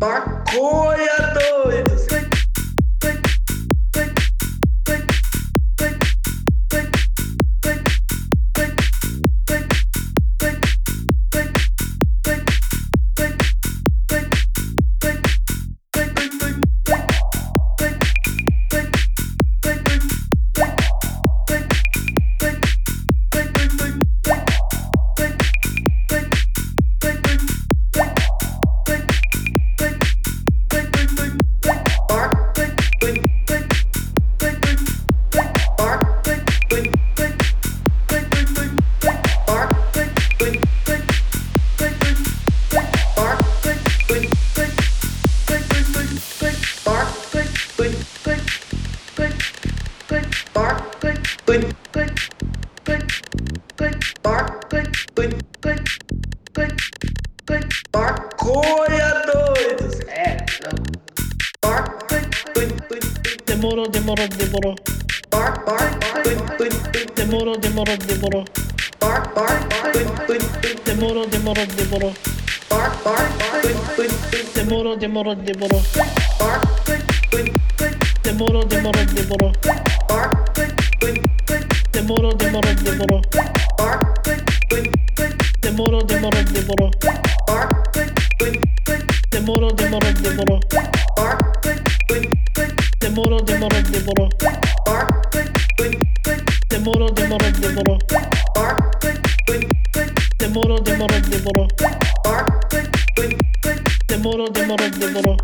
Maconha 0.00 1.39
Maconha, 57.94 59.08
doidos! 59.26 60.00
É, 60.08 60.36
não. 60.62 61.00
Demorou, 63.46 63.88
demorou, 63.88 64.28
demorou. 64.28 64.74
Demorou, 67.16 67.56
demorou, 67.58 67.96
demorou. 67.96 68.44
Demorou, 70.84 71.26
demorou, 71.26 71.66
demorou. 71.66 72.14
Demorou, 74.54 74.96
demorou, 74.96 75.34
demorou. 75.36 75.82
Demorou, 78.22 78.64
demorou, 78.64 79.04
demorou. 79.06 79.52
Demorou, 81.92 82.34
demorou, 82.34 82.74
demorou. 82.74 83.20
Demoro, 85.80 86.02
demoro, 86.04 86.42
demoro. 86.44 86.90
Demoro, 89.30 89.72
demoro, 89.72 90.12
demoro. 90.12 90.58
Demoro, 93.00 93.40
demoro, 93.40 93.80
demoro. 93.90 94.28
Demoro, 96.68 97.10
demoro, 97.14 97.50
demoro. 97.60 97.98
Demoro, 100.38 100.80
demoro, 100.82 101.20
demoro. 101.30 101.66
Demoro, 104.06 104.48
demoro, 104.50 104.88
demoro. 104.90 105.36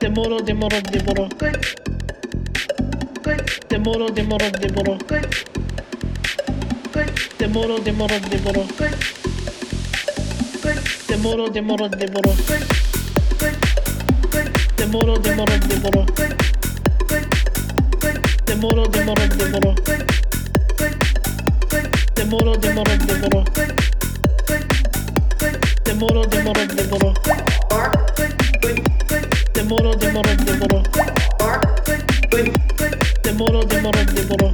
Demoro, 0.00 0.40
demoro, 0.42 0.80
demoro. 0.90 1.28
Demoro, 3.68 4.06
demoro, 4.10 4.50
demoro. 4.50 4.98
Demoro, 7.38 7.78
demoro, 7.80 8.18
demoro. 8.30 8.66
Demoro, 11.08 11.48
demoro, 11.50 11.88
demoro. 11.88 12.34
Demoro, 14.76 15.18
demoro, 15.18 15.58
demoro. 15.68 16.06
Demoro, 18.46 18.86
demoro, 18.88 19.26
demoro. 19.28 19.74
Demoro, 22.14 22.56
demoro, 22.56 22.96
demoro. 22.96 23.44
Demoro, 25.84 26.26
demoro, 26.26 26.66
demoro. 26.66 27.12
Demoro, 29.54 29.94
demoro, 29.96 30.34
demoro. 30.36 30.82
Demoro, 33.22 33.64
demoro, 33.64 34.04
demoro. 34.04 34.52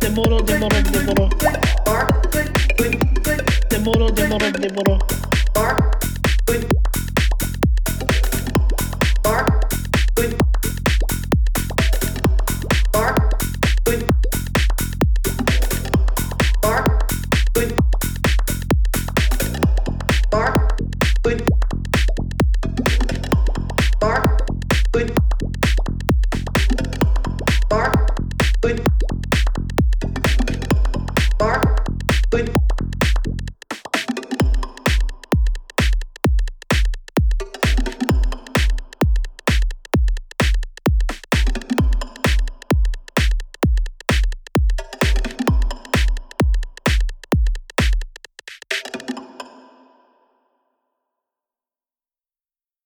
Demoro, 0.00 0.42
demoro, 0.42 0.82
demoro. 0.82 1.28
Demoro, 3.70 4.10
demoro, 4.10 4.50
demoro. 4.50 4.98